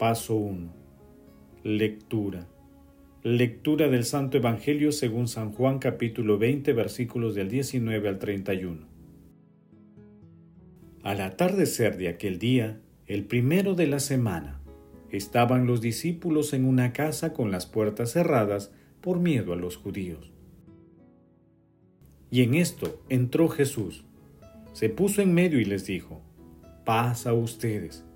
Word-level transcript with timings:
Paso 0.00 0.34
1. 0.34 0.72
Lectura. 1.62 2.48
Lectura 3.22 3.88
del 3.88 4.06
Santo 4.06 4.38
Evangelio 4.38 4.92
según 4.92 5.28
San 5.28 5.52
Juan 5.52 5.78
capítulo 5.78 6.38
20 6.38 6.72
versículos 6.72 7.34
del 7.34 7.50
19 7.50 8.08
al 8.08 8.18
31. 8.18 8.86
Al 11.02 11.20
atardecer 11.20 11.98
de 11.98 12.08
aquel 12.08 12.38
día, 12.38 12.80
el 13.06 13.26
primero 13.26 13.74
de 13.74 13.88
la 13.88 14.00
semana, 14.00 14.62
estaban 15.10 15.66
los 15.66 15.82
discípulos 15.82 16.54
en 16.54 16.64
una 16.64 16.94
casa 16.94 17.34
con 17.34 17.50
las 17.50 17.66
puertas 17.66 18.12
cerradas 18.12 18.72
por 19.02 19.20
miedo 19.20 19.52
a 19.52 19.56
los 19.56 19.76
judíos. 19.76 20.32
Y 22.30 22.40
en 22.40 22.54
esto 22.54 23.02
entró 23.10 23.50
Jesús, 23.50 24.06
se 24.72 24.88
puso 24.88 25.20
en 25.20 25.34
medio 25.34 25.60
y 25.60 25.66
les 25.66 25.84
dijo, 25.84 26.22
paz 26.86 27.26
a 27.26 27.34
ustedes 27.34 28.06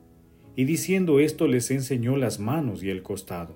y 0.56 0.64
diciendo 0.64 1.20
esto 1.20 1.48
les 1.48 1.70
enseñó 1.70 2.16
las 2.16 2.38
manos 2.38 2.83
y 2.83 2.91
el 2.91 3.02
costado. 3.02 3.55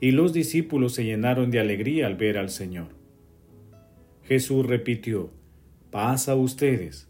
Y 0.00 0.10
los 0.10 0.32
discípulos 0.32 0.94
se 0.94 1.04
llenaron 1.04 1.50
de 1.50 1.60
alegría 1.60 2.06
al 2.06 2.16
ver 2.16 2.36
al 2.36 2.50
Señor. 2.50 2.88
Jesús 4.24 4.66
repitió, 4.66 5.30
paz 5.90 6.28
a 6.28 6.34
ustedes. 6.34 7.08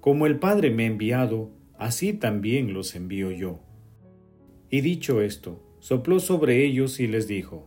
Como 0.00 0.26
el 0.26 0.38
Padre 0.38 0.70
me 0.70 0.84
ha 0.84 0.88
enviado, 0.88 1.50
así 1.78 2.12
también 2.12 2.74
los 2.74 2.94
envío 2.94 3.30
yo. 3.30 3.60
Y 4.70 4.82
dicho 4.82 5.22
esto, 5.22 5.62
sopló 5.80 6.20
sobre 6.20 6.64
ellos 6.64 7.00
y 7.00 7.06
les 7.06 7.26
dijo, 7.26 7.66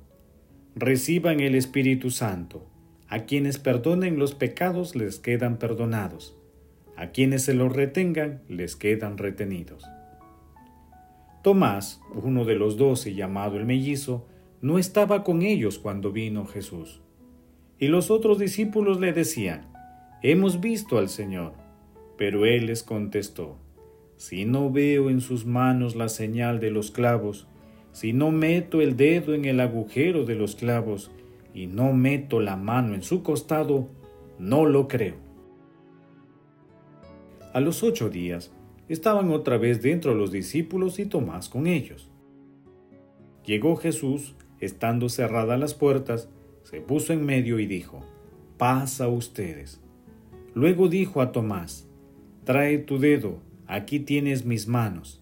reciban 0.75 1.39
el 1.39 1.55
Espíritu 1.55 2.11
Santo, 2.11 2.67
a 3.07 3.25
quienes 3.25 3.57
perdonen 3.57 4.19
los 4.19 4.35
pecados 4.35 4.95
les 4.95 5.17
quedan 5.17 5.57
perdonados 5.57 6.37
a 7.01 7.09
quienes 7.09 7.41
se 7.41 7.55
los 7.55 7.75
retengan 7.75 8.43
les 8.47 8.75
quedan 8.75 9.17
retenidos. 9.17 9.83
Tomás, 11.41 11.99
uno 12.13 12.45
de 12.45 12.53
los 12.53 12.77
doce 12.77 13.15
llamado 13.15 13.57
el 13.57 13.65
mellizo, 13.65 14.27
no 14.61 14.77
estaba 14.77 15.23
con 15.23 15.41
ellos 15.41 15.79
cuando 15.79 16.11
vino 16.11 16.45
Jesús. 16.45 17.01
Y 17.79 17.87
los 17.87 18.11
otros 18.11 18.37
discípulos 18.37 18.99
le 18.99 19.13
decían, 19.13 19.65
Hemos 20.21 20.61
visto 20.61 20.99
al 20.99 21.09
Señor. 21.09 21.53
Pero 22.19 22.45
él 22.45 22.67
les 22.67 22.83
contestó, 22.83 23.57
Si 24.17 24.45
no 24.45 24.69
veo 24.69 25.09
en 25.09 25.21
sus 25.21 25.43
manos 25.43 25.95
la 25.95 26.07
señal 26.07 26.59
de 26.59 26.69
los 26.69 26.91
clavos, 26.91 27.47
si 27.93 28.13
no 28.13 28.29
meto 28.29 28.79
el 28.79 28.95
dedo 28.95 29.33
en 29.33 29.45
el 29.45 29.59
agujero 29.59 30.23
de 30.23 30.35
los 30.35 30.55
clavos, 30.55 31.09
y 31.51 31.65
no 31.65 31.93
meto 31.93 32.41
la 32.41 32.57
mano 32.57 32.93
en 32.93 33.01
su 33.01 33.23
costado, 33.23 33.87
no 34.37 34.67
lo 34.67 34.87
creo. 34.87 35.30
A 37.53 37.59
los 37.59 37.83
ocho 37.83 38.09
días 38.09 38.49
estaban 38.87 39.29
otra 39.29 39.57
vez 39.57 39.81
dentro 39.81 40.15
los 40.15 40.31
discípulos 40.31 40.99
y 40.99 41.05
Tomás 41.05 41.49
con 41.49 41.67
ellos. 41.67 42.09
Llegó 43.45 43.75
Jesús, 43.75 44.35
estando 44.61 45.09
cerradas 45.09 45.59
las 45.59 45.73
puertas, 45.73 46.29
se 46.63 46.79
puso 46.79 47.11
en 47.11 47.25
medio 47.25 47.59
y 47.59 47.65
dijo, 47.65 48.05
paz 48.57 49.01
a 49.01 49.09
ustedes. 49.09 49.81
Luego 50.53 50.87
dijo 50.87 51.19
a 51.21 51.33
Tomás, 51.33 51.89
trae 52.45 52.77
tu 52.77 52.99
dedo, 52.99 53.39
aquí 53.67 53.99
tienes 53.99 54.45
mis 54.45 54.67
manos. 54.67 55.21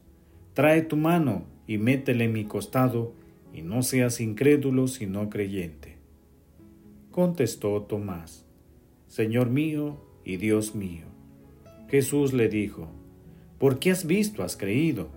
Trae 0.53 0.83
tu 0.83 0.97
mano 0.97 1.45
y 1.65 1.79
métele 1.79 2.25
en 2.25 2.33
mi 2.33 2.45
costado, 2.45 3.13
y 3.51 3.63
no 3.63 3.81
seas 3.81 4.21
incrédulo 4.21 4.87
sino 4.87 5.29
creyente. 5.31 5.97
Contestó 7.09 7.81
Tomás, 7.81 8.45
Señor 9.07 9.49
mío 9.49 9.97
y 10.23 10.37
Dios 10.37 10.75
mío. 10.75 11.08
Jesús 11.89 12.33
le 12.33 12.49
dijo, 12.49 12.87
¿por 13.57 13.79
qué 13.79 13.89
has 13.89 14.05
visto, 14.05 14.43
has 14.43 14.55
creído? 14.55 15.09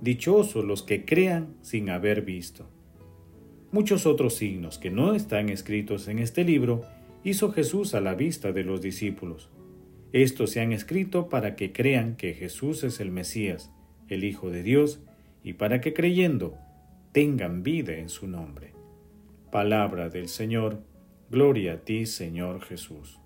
Dichosos 0.00 0.64
los 0.64 0.82
que 0.82 1.04
crean 1.04 1.54
sin 1.62 1.90
haber 1.90 2.22
visto. 2.22 2.68
Muchos 3.70 4.04
otros 4.04 4.34
signos 4.34 4.78
que 4.78 4.90
no 4.90 5.14
están 5.14 5.48
escritos 5.48 6.08
en 6.08 6.18
este 6.18 6.42
libro 6.42 6.82
hizo 7.22 7.52
Jesús 7.52 7.94
a 7.94 8.00
la 8.00 8.14
vista 8.14 8.52
de 8.52 8.64
los 8.64 8.82
discípulos. 8.82 9.48
Estos 10.12 10.50
se 10.50 10.60
han 10.60 10.72
escrito 10.72 11.28
para 11.28 11.54
que 11.54 11.72
crean 11.72 12.16
que 12.16 12.34
Jesús 12.34 12.82
es 12.82 12.98
el 12.98 13.12
Mesías, 13.12 13.70
el 14.08 14.24
Hijo 14.24 14.50
de 14.50 14.64
Dios, 14.64 15.00
y 15.44 15.54
para 15.54 15.80
que 15.80 15.94
creyendo 15.94 16.58
tengan 17.12 17.62
vida 17.62 17.96
en 17.96 18.08
su 18.08 18.26
nombre. 18.26 18.72
Palabra 19.52 20.08
del 20.08 20.28
Señor, 20.28 20.82
gloria 21.30 21.74
a 21.74 21.78
ti 21.78 22.06
Señor 22.06 22.60
Jesús. 22.62 23.21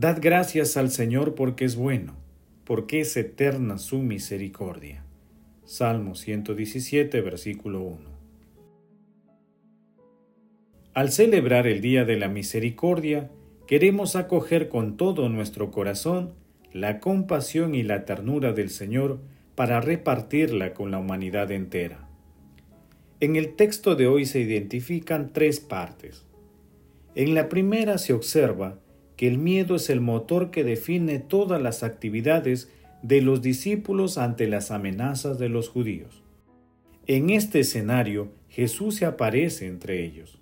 Dad 0.00 0.16
gracias 0.22 0.78
al 0.78 0.90
Señor 0.90 1.34
porque 1.34 1.66
es 1.66 1.76
bueno, 1.76 2.16
porque 2.64 3.00
es 3.00 3.14
eterna 3.18 3.76
su 3.76 3.98
misericordia. 3.98 5.04
Salmo 5.66 6.14
117, 6.14 7.20
versículo 7.20 7.82
1. 7.82 7.98
Al 10.94 11.12
celebrar 11.12 11.66
el 11.66 11.82
Día 11.82 12.06
de 12.06 12.16
la 12.16 12.28
Misericordia, 12.28 13.30
queremos 13.66 14.16
acoger 14.16 14.70
con 14.70 14.96
todo 14.96 15.28
nuestro 15.28 15.70
corazón 15.70 16.32
la 16.72 16.98
compasión 16.98 17.74
y 17.74 17.82
la 17.82 18.06
ternura 18.06 18.54
del 18.54 18.70
Señor 18.70 19.20
para 19.54 19.82
repartirla 19.82 20.72
con 20.72 20.90
la 20.90 20.98
humanidad 20.98 21.50
entera. 21.50 22.08
En 23.20 23.36
el 23.36 23.54
texto 23.54 23.96
de 23.96 24.06
hoy 24.06 24.24
se 24.24 24.40
identifican 24.40 25.34
tres 25.34 25.60
partes. 25.60 26.24
En 27.14 27.34
la 27.34 27.50
primera 27.50 27.98
se 27.98 28.14
observa 28.14 28.78
que 29.20 29.28
el 29.28 29.36
miedo 29.36 29.76
es 29.76 29.90
el 29.90 30.00
motor 30.00 30.50
que 30.50 30.64
define 30.64 31.18
todas 31.18 31.60
las 31.60 31.82
actividades 31.82 32.72
de 33.02 33.20
los 33.20 33.42
discípulos 33.42 34.16
ante 34.16 34.48
las 34.48 34.70
amenazas 34.70 35.38
de 35.38 35.50
los 35.50 35.68
judíos. 35.68 36.22
En 37.06 37.28
este 37.28 37.60
escenario, 37.60 38.32
Jesús 38.48 38.94
se 38.94 39.04
aparece 39.04 39.66
entre 39.66 40.06
ellos. 40.06 40.40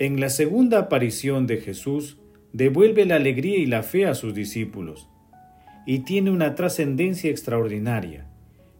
En 0.00 0.18
la 0.18 0.28
segunda 0.28 0.80
aparición 0.80 1.46
de 1.46 1.58
Jesús, 1.58 2.18
devuelve 2.52 3.04
la 3.04 3.14
alegría 3.14 3.58
y 3.58 3.66
la 3.66 3.84
fe 3.84 4.06
a 4.06 4.16
sus 4.16 4.34
discípulos, 4.34 5.08
y 5.86 6.00
tiene 6.00 6.32
una 6.32 6.56
trascendencia 6.56 7.30
extraordinaria, 7.30 8.26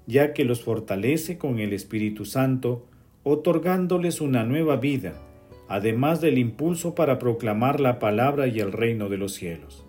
ya 0.08 0.32
que 0.32 0.42
los 0.44 0.64
fortalece 0.64 1.38
con 1.38 1.60
el 1.60 1.72
Espíritu 1.72 2.24
Santo, 2.24 2.88
otorgándoles 3.22 4.20
una 4.20 4.42
nueva 4.42 4.74
vida, 4.74 5.23
además 5.68 6.20
del 6.20 6.38
impulso 6.38 6.94
para 6.94 7.18
proclamar 7.18 7.80
la 7.80 7.98
palabra 7.98 8.46
y 8.46 8.60
el 8.60 8.72
reino 8.72 9.08
de 9.08 9.18
los 9.18 9.34
cielos. 9.34 9.86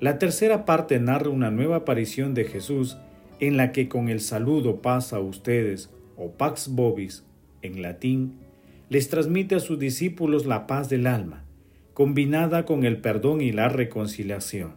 La 0.00 0.18
tercera 0.18 0.64
parte 0.64 0.98
narra 1.00 1.30
una 1.30 1.50
nueva 1.50 1.76
aparición 1.76 2.34
de 2.34 2.44
Jesús 2.44 2.98
en 3.40 3.56
la 3.56 3.72
que 3.72 3.88
con 3.88 4.08
el 4.08 4.20
saludo 4.20 4.82
paz 4.82 5.12
a 5.12 5.20
ustedes 5.20 5.90
o 6.16 6.32
pax 6.32 6.68
vobis 6.68 7.24
en 7.62 7.82
latín, 7.82 8.34
les 8.88 9.08
transmite 9.08 9.56
a 9.56 9.60
sus 9.60 9.78
discípulos 9.78 10.46
la 10.46 10.66
paz 10.66 10.88
del 10.88 11.06
alma, 11.06 11.44
combinada 11.92 12.64
con 12.64 12.84
el 12.84 12.98
perdón 13.00 13.40
y 13.40 13.52
la 13.52 13.68
reconciliación. 13.68 14.74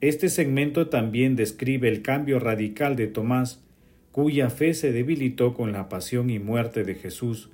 Este 0.00 0.28
segmento 0.28 0.88
también 0.88 1.36
describe 1.36 1.88
el 1.88 2.02
cambio 2.02 2.38
radical 2.38 2.96
de 2.96 3.06
Tomás, 3.06 3.64
cuya 4.12 4.50
fe 4.50 4.74
se 4.74 4.92
debilitó 4.92 5.54
con 5.54 5.72
la 5.72 5.88
pasión 5.88 6.30
y 6.30 6.38
muerte 6.38 6.84
de 6.84 6.94
Jesús, 6.94 7.50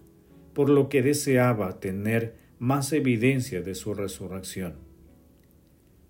por 0.54 0.68
lo 0.68 0.88
que 0.88 1.02
deseaba 1.02 1.80
tener 1.80 2.34
más 2.58 2.92
evidencia 2.92 3.62
de 3.62 3.74
su 3.74 3.94
resurrección. 3.94 4.74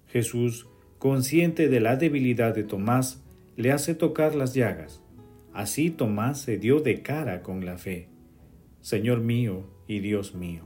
Jesús, 0.09 0.67
consciente 0.99 1.69
de 1.69 1.81
la 1.81 1.97
debilidad 1.97 2.55
de 2.55 2.65
Tomás, 2.65 3.23
le 3.57 3.73
hace 3.73 3.95
tocar 3.95 4.35
las 4.35 4.55
llagas. 4.55 5.03
Así 5.53 5.91
Tomás 5.91 6.41
se 6.41 6.59
dio 6.59 6.81
de 6.81 7.03
cara 7.03 7.43
con 7.43 7.65
la 7.65 7.79
fe. 7.79 8.09
Señor 8.81 9.21
mío 9.21 9.65
y 9.87 10.01
Dios 10.01 10.35
mío. 10.35 10.65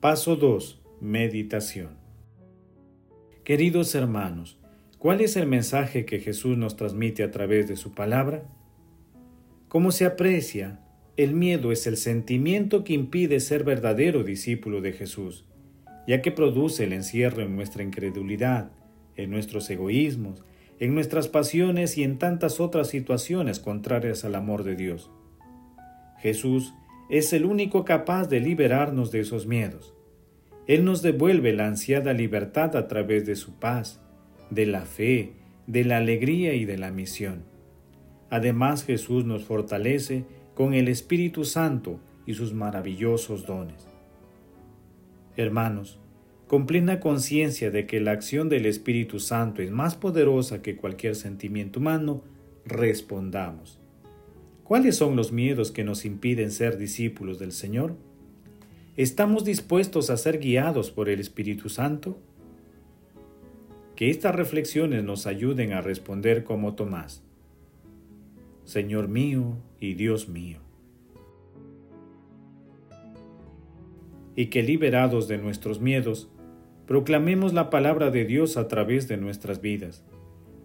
Paso 0.00 0.36
2. 0.36 0.82
Meditación. 1.00 2.05
Queridos 3.46 3.94
hermanos, 3.94 4.58
¿cuál 4.98 5.20
es 5.20 5.36
el 5.36 5.46
mensaje 5.46 6.04
que 6.04 6.18
Jesús 6.18 6.58
nos 6.58 6.74
transmite 6.74 7.22
a 7.22 7.30
través 7.30 7.68
de 7.68 7.76
su 7.76 7.94
palabra? 7.94 8.42
Como 9.68 9.92
se 9.92 10.04
aprecia, 10.04 10.80
el 11.16 11.32
miedo 11.32 11.70
es 11.70 11.86
el 11.86 11.96
sentimiento 11.96 12.82
que 12.82 12.94
impide 12.94 13.38
ser 13.38 13.62
verdadero 13.62 14.24
discípulo 14.24 14.80
de 14.80 14.94
Jesús, 14.94 15.44
ya 16.08 16.22
que 16.22 16.32
produce 16.32 16.82
el 16.82 16.92
encierro 16.92 17.40
en 17.40 17.54
nuestra 17.54 17.84
incredulidad, 17.84 18.72
en 19.14 19.30
nuestros 19.30 19.70
egoísmos, 19.70 20.42
en 20.80 20.96
nuestras 20.96 21.28
pasiones 21.28 21.96
y 21.98 22.02
en 22.02 22.18
tantas 22.18 22.58
otras 22.58 22.88
situaciones 22.88 23.60
contrarias 23.60 24.24
al 24.24 24.34
amor 24.34 24.64
de 24.64 24.74
Dios. 24.74 25.08
Jesús 26.18 26.74
es 27.10 27.32
el 27.32 27.44
único 27.44 27.84
capaz 27.84 28.26
de 28.26 28.40
liberarnos 28.40 29.12
de 29.12 29.20
esos 29.20 29.46
miedos. 29.46 29.95
Él 30.66 30.84
nos 30.84 31.02
devuelve 31.02 31.52
la 31.52 31.66
ansiada 31.66 32.12
libertad 32.12 32.76
a 32.76 32.88
través 32.88 33.24
de 33.24 33.36
su 33.36 33.54
paz, 33.54 34.00
de 34.50 34.66
la 34.66 34.82
fe, 34.82 35.32
de 35.66 35.84
la 35.84 35.98
alegría 35.98 36.54
y 36.54 36.64
de 36.64 36.76
la 36.76 36.90
misión. 36.90 37.44
Además 38.30 38.84
Jesús 38.84 39.24
nos 39.24 39.44
fortalece 39.44 40.24
con 40.54 40.74
el 40.74 40.88
Espíritu 40.88 41.44
Santo 41.44 42.00
y 42.26 42.34
sus 42.34 42.52
maravillosos 42.52 43.46
dones. 43.46 43.86
Hermanos, 45.36 46.00
con 46.48 46.66
plena 46.66 47.00
conciencia 47.00 47.70
de 47.70 47.86
que 47.86 48.00
la 48.00 48.12
acción 48.12 48.48
del 48.48 48.66
Espíritu 48.66 49.20
Santo 49.20 49.62
es 49.62 49.70
más 49.70 49.96
poderosa 49.96 50.62
que 50.62 50.76
cualquier 50.76 51.14
sentimiento 51.14 51.80
humano, 51.80 52.22
respondamos. 52.64 53.80
¿Cuáles 54.64 54.96
son 54.96 55.14
los 55.14 55.30
miedos 55.30 55.70
que 55.70 55.84
nos 55.84 56.04
impiden 56.04 56.50
ser 56.50 56.78
discípulos 56.78 57.38
del 57.38 57.52
Señor? 57.52 57.96
¿Estamos 58.96 59.44
dispuestos 59.44 60.08
a 60.08 60.16
ser 60.16 60.38
guiados 60.38 60.90
por 60.90 61.10
el 61.10 61.20
Espíritu 61.20 61.68
Santo? 61.68 62.18
Que 63.94 64.08
estas 64.08 64.34
reflexiones 64.34 65.04
nos 65.04 65.26
ayuden 65.26 65.74
a 65.74 65.82
responder 65.82 66.44
como 66.44 66.76
Tomás. 66.76 67.22
Señor 68.64 69.08
mío 69.08 69.58
y 69.80 69.92
Dios 69.92 70.30
mío. 70.30 70.60
Y 74.34 74.46
que 74.46 74.62
liberados 74.62 75.28
de 75.28 75.36
nuestros 75.36 75.78
miedos, 75.78 76.30
proclamemos 76.86 77.52
la 77.52 77.68
palabra 77.68 78.10
de 78.10 78.24
Dios 78.24 78.56
a 78.56 78.66
través 78.66 79.08
de 79.08 79.18
nuestras 79.18 79.60
vidas, 79.60 80.04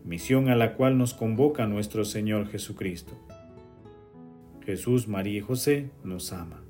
misión 0.05 0.47
a 0.47 0.55
la 0.55 0.75
cual 0.75 0.97
nos 0.97 1.13
convoca 1.13 1.67
nuestro 1.67 2.05
Señor 2.05 2.47
Jesucristo. 2.47 3.11
Jesús, 4.65 5.09
María 5.09 5.39
y 5.39 5.41
José 5.41 5.89
nos 6.05 6.31
ama. 6.31 6.63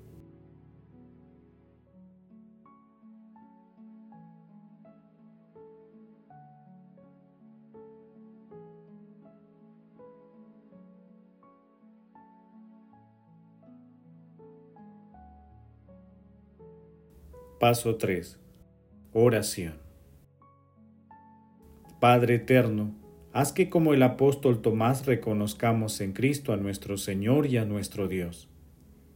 Paso 17.62 17.98
3. 17.98 18.40
Oración. 19.14 19.74
Padre 22.00 22.34
eterno, 22.34 22.96
haz 23.34 23.54
que 23.54 23.70
como 23.70 23.94
el 23.94 24.02
apóstol 24.02 24.64
Tomás 24.64 25.06
reconozcamos 25.06 26.02
en 26.02 26.14
Cristo 26.14 26.54
a 26.54 26.58
nuestro 26.58 26.98
Señor 26.98 27.46
y 27.46 27.58
a 27.58 27.66
nuestro 27.66 28.08
Dios, 28.08 28.50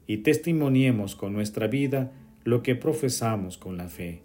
y 0.05 0.17
testimoniemos 0.17 1.15
con 1.15 1.33
nuestra 1.33 1.65
vida 1.65 2.11
lo 2.43 2.61
que 2.61 2.75
profesamos 2.75 3.57
con 3.57 3.77
la 3.77 3.87
fe. 3.87 4.21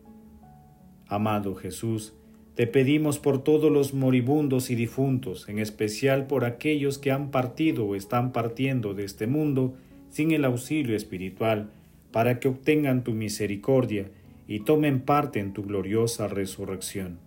Amado 1.07 1.55
Jesús, 1.55 2.13
te 2.55 2.67
pedimos 2.67 3.19
por 3.19 3.43
todos 3.43 3.73
los 3.73 3.95
moribundos 3.95 4.69
y 4.69 4.75
difuntos, 4.75 5.49
en 5.49 5.59
especial 5.59 6.27
por 6.27 6.45
aquellos 6.45 6.99
que 6.99 7.11
han 7.11 7.31
partido 7.31 7.87
o 7.87 7.95
están 7.95 8.33
partiendo 8.33 8.93
de 8.93 9.05
este 9.05 9.27
mundo 9.27 9.77
sin 10.11 10.33
el 10.33 10.45
auxilio 10.45 10.95
espiritual, 10.95 11.71
para 12.13 12.41
que 12.41 12.49
obtengan 12.49 13.05
tu 13.05 13.13
misericordia 13.13 14.11
y 14.47 14.61
tomen 14.61 15.01
parte 15.01 15.39
en 15.39 15.53
tu 15.53 15.63
gloriosa 15.63 16.29
resurrección. 16.29 17.21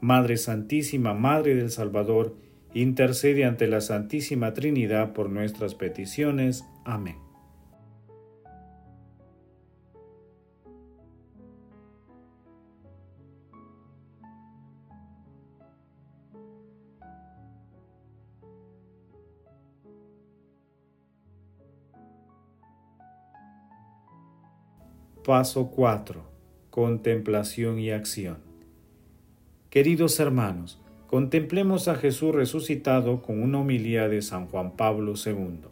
Madre 0.00 0.36
Santísima, 0.36 1.14
Madre 1.14 1.54
del 1.54 1.70
Salvador, 1.70 2.36
intercede 2.74 3.44
ante 3.44 3.66
la 3.66 3.80
Santísima 3.80 4.52
Trinidad 4.54 5.12
por 5.14 5.30
nuestras 5.30 5.74
peticiones. 5.74 6.64
Amén. 6.84 7.25
Paso 25.26 25.72
4. 25.74 26.22
Contemplación 26.70 27.80
y 27.80 27.90
acción. 27.90 28.36
Queridos 29.70 30.20
hermanos, 30.20 30.80
contemplemos 31.08 31.88
a 31.88 31.96
Jesús 31.96 32.32
resucitado 32.32 33.22
con 33.22 33.42
una 33.42 33.58
homilía 33.58 34.08
de 34.08 34.22
San 34.22 34.46
Juan 34.46 34.76
Pablo 34.76 35.14
II. 35.14 35.62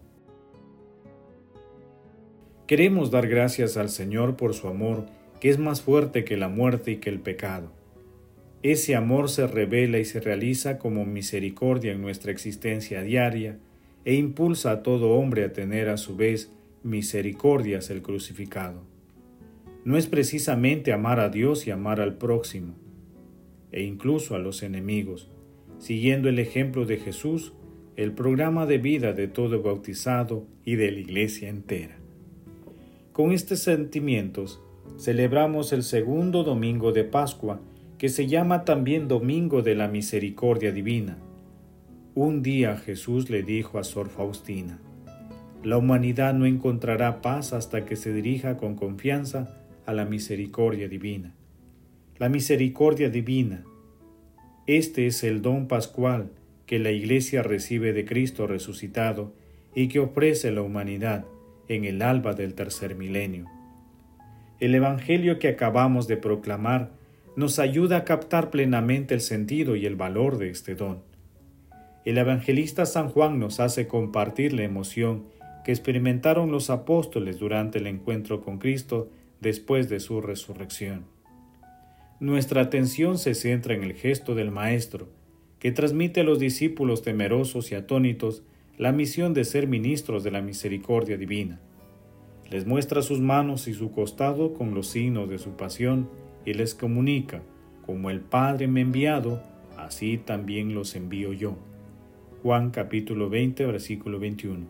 Queremos 2.66 3.12
dar 3.12 3.28
gracias 3.28 3.76
al 3.76 3.90
Señor 3.90 4.34
por 4.34 4.54
su 4.54 4.66
amor, 4.66 5.06
que 5.38 5.50
es 5.50 5.58
más 5.60 5.82
fuerte 5.82 6.24
que 6.24 6.36
la 6.36 6.48
muerte 6.48 6.90
y 6.90 6.96
que 6.96 7.10
el 7.10 7.20
pecado. 7.20 7.70
Ese 8.64 8.96
amor 8.96 9.30
se 9.30 9.46
revela 9.46 10.00
y 10.00 10.04
se 10.04 10.18
realiza 10.18 10.78
como 10.78 11.04
misericordia 11.04 11.92
en 11.92 12.02
nuestra 12.02 12.32
existencia 12.32 13.02
diaria 13.02 13.60
e 14.04 14.14
impulsa 14.14 14.72
a 14.72 14.82
todo 14.82 15.10
hombre 15.10 15.44
a 15.44 15.52
tener 15.52 15.90
a 15.90 15.96
su 15.96 16.16
vez 16.16 16.50
misericordias 16.82 17.88
el 17.90 18.02
crucificado 18.02 18.92
no 19.84 19.98
es 19.98 20.06
precisamente 20.06 20.92
amar 20.92 21.20
a 21.20 21.28
Dios 21.28 21.66
y 21.66 21.70
amar 21.70 22.00
al 22.00 22.16
próximo, 22.16 22.74
e 23.70 23.82
incluso 23.82 24.34
a 24.34 24.38
los 24.38 24.62
enemigos. 24.62 25.30
Siguiendo 25.78 26.28
el 26.28 26.38
ejemplo 26.38 26.86
de 26.86 26.96
Jesús, 26.96 27.52
el 27.96 28.12
programa 28.12 28.66
de 28.66 28.78
vida 28.78 29.12
de 29.12 29.28
todo 29.28 29.62
bautizado 29.62 30.46
y 30.64 30.76
de 30.76 30.90
la 30.90 31.00
iglesia 31.00 31.48
entera. 31.50 31.96
Con 33.12 33.32
estos 33.32 33.60
sentimientos, 33.60 34.60
celebramos 34.98 35.72
el 35.72 35.82
segundo 35.82 36.44
domingo 36.44 36.92
de 36.92 37.04
Pascua, 37.04 37.60
que 37.98 38.08
se 38.08 38.26
llama 38.26 38.64
también 38.64 39.06
Domingo 39.06 39.62
de 39.62 39.74
la 39.74 39.88
Misericordia 39.88 40.72
Divina. 40.72 41.18
Un 42.14 42.42
día 42.42 42.76
Jesús 42.76 43.28
le 43.28 43.42
dijo 43.42 43.78
a 43.78 43.84
Sor 43.84 44.08
Faustina, 44.08 44.80
la 45.62 45.78
humanidad 45.78 46.34
no 46.34 46.46
encontrará 46.46 47.22
paz 47.22 47.52
hasta 47.52 47.84
que 47.84 47.96
se 47.96 48.12
dirija 48.12 48.56
con 48.56 48.76
confianza 48.76 49.63
a 49.86 49.92
la 49.92 50.04
misericordia 50.04 50.88
divina. 50.88 51.34
La 52.18 52.28
misericordia 52.28 53.10
divina. 53.10 53.64
Este 54.66 55.06
es 55.06 55.24
el 55.24 55.42
don 55.42 55.68
pascual 55.68 56.30
que 56.66 56.78
la 56.78 56.90
Iglesia 56.90 57.42
recibe 57.42 57.92
de 57.92 58.04
Cristo 58.04 58.46
resucitado 58.46 59.32
y 59.74 59.88
que 59.88 59.98
ofrece 59.98 60.50
la 60.50 60.62
humanidad 60.62 61.26
en 61.68 61.84
el 61.84 62.02
alba 62.02 62.34
del 62.34 62.54
tercer 62.54 62.94
milenio. 62.94 63.46
El 64.60 64.74
Evangelio 64.74 65.38
que 65.38 65.48
acabamos 65.48 66.06
de 66.06 66.16
proclamar 66.16 66.92
nos 67.36 67.58
ayuda 67.58 67.98
a 67.98 68.04
captar 68.04 68.50
plenamente 68.50 69.14
el 69.14 69.20
sentido 69.20 69.76
y 69.76 69.86
el 69.86 69.96
valor 69.96 70.38
de 70.38 70.50
este 70.50 70.74
don. 70.74 71.02
El 72.04 72.18
evangelista 72.18 72.86
San 72.86 73.08
Juan 73.08 73.38
nos 73.38 73.60
hace 73.60 73.88
compartir 73.88 74.52
la 74.52 74.62
emoción 74.62 75.24
que 75.64 75.72
experimentaron 75.72 76.52
los 76.52 76.70
apóstoles 76.70 77.38
durante 77.38 77.78
el 77.78 77.86
encuentro 77.86 78.42
con 78.42 78.58
Cristo 78.58 79.10
después 79.44 79.88
de 79.88 80.00
su 80.00 80.20
resurrección. 80.20 81.04
Nuestra 82.18 82.62
atención 82.62 83.18
se 83.18 83.34
centra 83.34 83.74
en 83.74 83.84
el 83.84 83.92
gesto 83.92 84.34
del 84.34 84.50
Maestro, 84.50 85.08
que 85.58 85.70
transmite 85.70 86.22
a 86.22 86.24
los 86.24 86.38
discípulos 86.38 87.02
temerosos 87.02 87.70
y 87.70 87.74
atónitos 87.74 88.42
la 88.78 88.90
misión 88.90 89.34
de 89.34 89.44
ser 89.44 89.68
ministros 89.68 90.24
de 90.24 90.30
la 90.30 90.40
misericordia 90.40 91.16
divina. 91.18 91.60
Les 92.50 92.66
muestra 92.66 93.02
sus 93.02 93.20
manos 93.20 93.68
y 93.68 93.74
su 93.74 93.92
costado 93.92 94.54
con 94.54 94.74
los 94.74 94.88
signos 94.88 95.28
de 95.28 95.38
su 95.38 95.50
pasión 95.56 96.08
y 96.46 96.54
les 96.54 96.74
comunica, 96.74 97.42
como 97.84 98.10
el 98.10 98.20
Padre 98.20 98.66
me 98.66 98.80
ha 98.80 98.84
enviado, 98.84 99.42
así 99.76 100.18
también 100.18 100.74
los 100.74 100.96
envío 100.96 101.34
yo. 101.34 101.56
Juan 102.42 102.70
capítulo 102.70 103.28
20 103.28 103.66
versículo 103.66 104.18
21. 104.18 104.66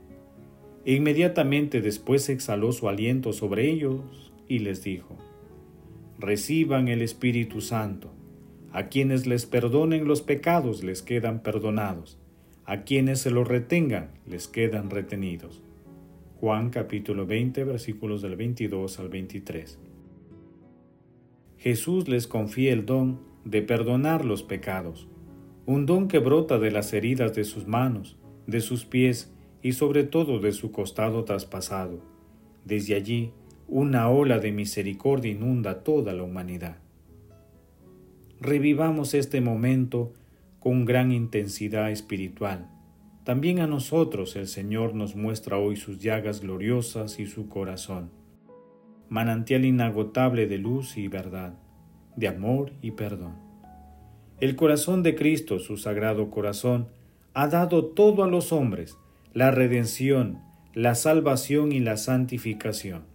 E 0.84 0.94
inmediatamente 0.94 1.80
después 1.80 2.28
exhaló 2.28 2.72
su 2.72 2.88
aliento 2.88 3.32
sobre 3.32 3.70
ellos 3.70 4.33
y 4.48 4.60
les 4.60 4.82
dijo, 4.82 5.16
reciban 6.18 6.88
el 6.88 7.02
Espíritu 7.02 7.60
Santo. 7.60 8.12
A 8.72 8.88
quienes 8.88 9.26
les 9.26 9.46
perdonen 9.46 10.06
los 10.06 10.22
pecados 10.22 10.82
les 10.82 11.02
quedan 11.02 11.42
perdonados. 11.42 12.18
A 12.64 12.82
quienes 12.82 13.20
se 13.20 13.30
los 13.30 13.46
retengan 13.46 14.10
les 14.26 14.48
quedan 14.48 14.90
retenidos. 14.90 15.62
Juan 16.40 16.70
capítulo 16.70 17.24
20 17.24 17.62
versículos 17.64 18.20
del 18.20 18.36
22 18.36 18.98
al 18.98 19.08
23. 19.08 19.78
Jesús 21.58 22.08
les 22.08 22.26
confía 22.26 22.72
el 22.72 22.84
don 22.84 23.20
de 23.44 23.62
perdonar 23.62 24.24
los 24.24 24.42
pecados, 24.42 25.08
un 25.66 25.86
don 25.86 26.08
que 26.08 26.18
brota 26.18 26.58
de 26.58 26.70
las 26.70 26.92
heridas 26.92 27.34
de 27.34 27.44
sus 27.44 27.66
manos, 27.66 28.16
de 28.46 28.60
sus 28.60 28.84
pies 28.84 29.32
y 29.62 29.72
sobre 29.72 30.04
todo 30.04 30.40
de 30.40 30.52
su 30.52 30.72
costado 30.72 31.24
traspasado. 31.24 32.00
Desde 32.64 32.94
allí, 32.94 33.32
una 33.66 34.08
ola 34.10 34.38
de 34.38 34.52
misericordia 34.52 35.32
inunda 35.32 35.82
toda 35.82 36.12
la 36.12 36.22
humanidad. 36.22 36.76
Revivamos 38.40 39.14
este 39.14 39.40
momento 39.40 40.12
con 40.60 40.84
gran 40.84 41.12
intensidad 41.12 41.90
espiritual. 41.90 42.70
También 43.24 43.60
a 43.60 43.66
nosotros 43.66 44.36
el 44.36 44.48
Señor 44.48 44.94
nos 44.94 45.16
muestra 45.16 45.58
hoy 45.58 45.76
sus 45.76 45.98
llagas 45.98 46.40
gloriosas 46.40 47.18
y 47.18 47.26
su 47.26 47.48
corazón, 47.48 48.10
manantial 49.08 49.64
inagotable 49.64 50.46
de 50.46 50.58
luz 50.58 50.98
y 50.98 51.08
verdad, 51.08 51.54
de 52.16 52.28
amor 52.28 52.72
y 52.82 52.90
perdón. 52.90 53.34
El 54.40 54.56
corazón 54.56 55.02
de 55.02 55.14
Cristo, 55.14 55.58
su 55.58 55.78
sagrado 55.78 56.30
corazón, 56.30 56.88
ha 57.32 57.48
dado 57.48 57.86
todo 57.86 58.24
a 58.24 58.28
los 58.28 58.52
hombres, 58.52 58.98
la 59.32 59.50
redención, 59.50 60.40
la 60.74 60.94
salvación 60.94 61.72
y 61.72 61.80
la 61.80 61.96
santificación. 61.96 63.13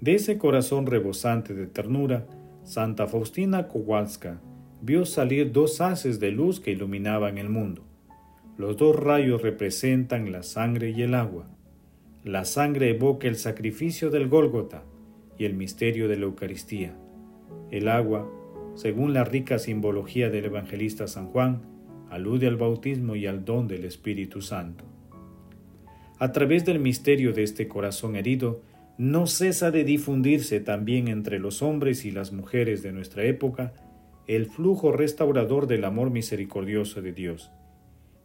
De 0.00 0.14
ese 0.14 0.38
corazón 0.38 0.86
rebosante 0.86 1.54
de 1.54 1.66
ternura, 1.66 2.26
Santa 2.62 3.08
Faustina 3.08 3.66
Kowalska 3.66 4.40
vio 4.80 5.04
salir 5.04 5.50
dos 5.50 5.80
haces 5.80 6.20
de 6.20 6.30
luz 6.30 6.60
que 6.60 6.70
iluminaban 6.70 7.36
el 7.36 7.48
mundo. 7.48 7.82
Los 8.56 8.76
dos 8.76 8.94
rayos 8.94 9.42
representan 9.42 10.30
la 10.30 10.44
sangre 10.44 10.90
y 10.90 11.02
el 11.02 11.14
agua. 11.14 11.48
La 12.24 12.44
sangre 12.44 12.90
evoca 12.90 13.26
el 13.26 13.36
sacrificio 13.36 14.10
del 14.10 14.28
Gólgota 14.28 14.84
y 15.36 15.46
el 15.46 15.54
misterio 15.54 16.08
de 16.08 16.16
la 16.16 16.26
Eucaristía. 16.26 16.96
El 17.70 17.88
agua, 17.88 18.30
según 18.74 19.14
la 19.14 19.24
rica 19.24 19.58
simbología 19.58 20.30
del 20.30 20.44
evangelista 20.44 21.08
San 21.08 21.26
Juan, 21.26 21.62
alude 22.08 22.46
al 22.46 22.56
bautismo 22.56 23.16
y 23.16 23.26
al 23.26 23.44
don 23.44 23.66
del 23.66 23.84
Espíritu 23.84 24.42
Santo. 24.42 24.84
A 26.18 26.32
través 26.32 26.64
del 26.64 26.78
misterio 26.78 27.32
de 27.32 27.42
este 27.42 27.66
corazón 27.68 28.16
herido, 28.16 28.62
no 28.98 29.28
cesa 29.28 29.70
de 29.70 29.84
difundirse 29.84 30.58
también 30.58 31.06
entre 31.06 31.38
los 31.38 31.62
hombres 31.62 32.04
y 32.04 32.10
las 32.10 32.32
mujeres 32.32 32.82
de 32.82 32.90
nuestra 32.90 33.22
época 33.22 33.72
el 34.26 34.46
flujo 34.46 34.90
restaurador 34.90 35.68
del 35.68 35.84
amor 35.84 36.10
misericordioso 36.10 37.00
de 37.00 37.12
Dios. 37.12 37.52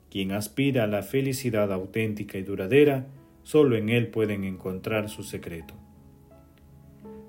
Quien 0.10 0.32
aspira 0.32 0.84
a 0.84 0.88
la 0.88 1.04
felicidad 1.04 1.72
auténtica 1.72 2.40
y 2.40 2.44
duradera, 2.44 3.06
solo 3.44 3.78
en 3.78 3.90
Él 3.90 4.08
pueden 4.08 4.44
encontrar 4.44 5.10
su 5.10 5.22
secreto. 5.22 5.76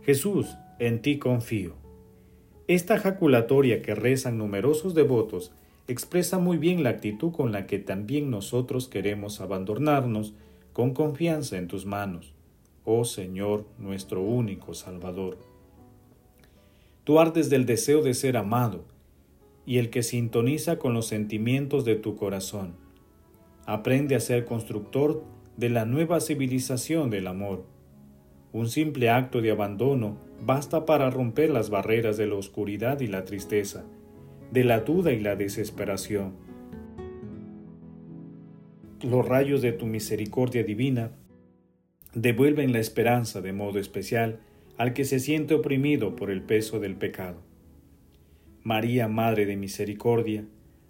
Jesús, 0.02 0.56
en 0.78 1.02
ti 1.02 1.18
confío. 1.18 1.74
Esta 2.66 2.98
jaculatoria 2.98 3.82
que 3.82 3.94
rezan 3.94 4.38
numerosos 4.38 4.94
devotos 4.94 5.52
expresa 5.86 6.38
muy 6.38 6.56
bien 6.56 6.82
la 6.82 6.90
actitud 6.90 7.30
con 7.30 7.52
la 7.52 7.66
que 7.66 7.78
también 7.78 8.30
nosotros 8.30 8.88
queremos 8.88 9.42
abandonarnos 9.42 10.32
con 10.72 10.94
confianza 10.94 11.58
en 11.58 11.68
tus 11.68 11.84
manos 11.84 12.33
oh 12.84 13.04
Señor, 13.04 13.64
nuestro 13.78 14.20
único 14.22 14.74
Salvador. 14.74 15.38
Tú 17.04 17.18
ardes 17.18 17.50
del 17.50 17.66
deseo 17.66 18.02
de 18.02 18.14
ser 18.14 18.36
amado 18.36 18.84
y 19.66 19.78
el 19.78 19.90
que 19.90 20.02
sintoniza 20.02 20.78
con 20.78 20.94
los 20.94 21.06
sentimientos 21.06 21.84
de 21.84 21.96
tu 21.96 22.16
corazón. 22.16 22.74
Aprende 23.66 24.14
a 24.14 24.20
ser 24.20 24.44
constructor 24.44 25.24
de 25.56 25.70
la 25.70 25.84
nueva 25.84 26.20
civilización 26.20 27.10
del 27.10 27.26
amor. 27.26 27.64
Un 28.52 28.68
simple 28.68 29.10
acto 29.10 29.40
de 29.40 29.50
abandono 29.50 30.18
basta 30.44 30.84
para 30.84 31.10
romper 31.10 31.50
las 31.50 31.70
barreras 31.70 32.16
de 32.16 32.26
la 32.26 32.34
oscuridad 32.34 33.00
y 33.00 33.06
la 33.06 33.24
tristeza, 33.24 33.84
de 34.52 34.64
la 34.64 34.80
duda 34.80 35.12
y 35.12 35.20
la 35.20 35.36
desesperación. 35.36 36.34
Los 39.02 39.26
rayos 39.26 39.60
de 39.60 39.72
tu 39.72 39.86
misericordia 39.86 40.62
divina 40.62 41.12
devuelven 42.14 42.72
la 42.72 42.78
esperanza 42.78 43.40
de 43.40 43.52
modo 43.52 43.78
especial 43.78 44.40
al 44.76 44.92
que 44.92 45.04
se 45.04 45.18
siente 45.18 45.54
oprimido 45.54 46.16
por 46.16 46.30
el 46.30 46.42
peso 46.42 46.80
del 46.80 46.96
pecado. 46.96 47.40
María, 48.62 49.08
Madre 49.08 49.46
de 49.46 49.56
Misericordia, 49.56 50.44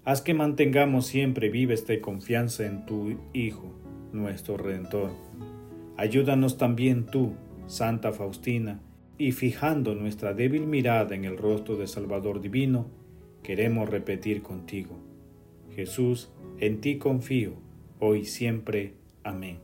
haz 0.04 0.22
que 0.22 0.34
mantengamos 0.34 1.06
siempre 1.06 1.48
viva 1.48 1.74
esta 1.74 1.98
confianza 2.00 2.66
en 2.66 2.86
tu 2.86 3.18
Hijo, 3.32 3.74
nuestro 4.12 4.56
Redentor. 4.56 5.10
Ayúdanos 5.96 6.56
también 6.56 7.06
tú, 7.06 7.34
Santa 7.66 8.12
Faustina, 8.12 8.80
y 9.18 9.32
fijando 9.32 9.94
nuestra 9.94 10.34
débil 10.34 10.66
mirada 10.66 11.14
en 11.14 11.24
el 11.24 11.36
rostro 11.36 11.76
del 11.76 11.88
Salvador 11.88 12.40
Divino, 12.40 12.86
queremos 13.42 13.88
repetir 13.88 14.42
contigo. 14.42 14.98
Jesús, 15.74 16.30
en 16.58 16.80
ti 16.80 16.98
confío, 16.98 17.54
hoy 17.98 18.24
siempre. 18.24 18.94
Amén 19.22 19.63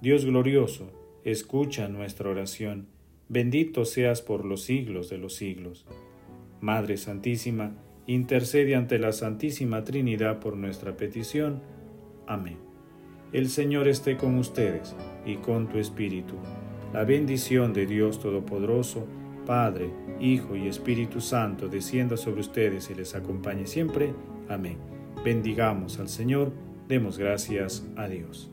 Dios 0.00 0.24
glorioso, 0.24 0.90
escucha 1.24 1.86
nuestra 1.88 2.30
oración, 2.30 2.86
bendito 3.28 3.84
seas 3.84 4.22
por 4.22 4.46
los 4.46 4.62
siglos 4.62 5.10
de 5.10 5.18
los 5.18 5.34
siglos. 5.34 5.84
Madre 6.62 6.96
Santísima, 6.96 7.74
intercede 8.06 8.76
ante 8.76 8.98
la 8.98 9.12
Santísima 9.12 9.84
Trinidad 9.84 10.40
por 10.40 10.56
nuestra 10.56 10.96
petición. 10.96 11.60
Amén. 12.26 12.56
El 13.34 13.50
Señor 13.50 13.88
esté 13.88 14.16
con 14.16 14.38
ustedes 14.38 14.96
y 15.26 15.36
con 15.36 15.68
tu 15.68 15.76
Espíritu. 15.76 16.36
La 16.94 17.04
bendición 17.04 17.74
de 17.74 17.84
Dios 17.84 18.20
Todopoderoso, 18.20 19.06
Padre, 19.44 19.90
Hijo 20.18 20.56
y 20.56 20.66
Espíritu 20.66 21.20
Santo, 21.20 21.68
descienda 21.68 22.16
sobre 22.16 22.40
ustedes 22.40 22.88
y 22.88 22.94
les 22.94 23.14
acompañe 23.14 23.66
siempre. 23.66 24.14
Amén. 24.48 24.78
Bendigamos 25.22 25.98
al 25.98 26.08
Señor, 26.08 26.52
demos 26.88 27.18
gracias 27.18 27.86
a 27.96 28.08
Dios. 28.08 28.50